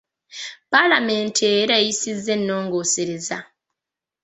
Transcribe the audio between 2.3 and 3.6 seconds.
ennongoosereza.